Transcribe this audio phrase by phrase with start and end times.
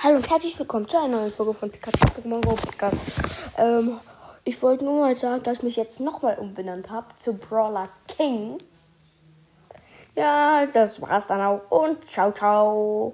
[0.00, 3.00] Hallo und herzlich willkommen zu einer neuen Folge von Pikachu Pokémon Go Podcast.
[3.56, 3.98] Ähm,
[4.44, 8.58] ich wollte nur mal sagen, dass ich mich jetzt nochmal umbenannt habe zu Brawler King.
[10.14, 13.12] Ja, das war's dann auch und ciao, ciao.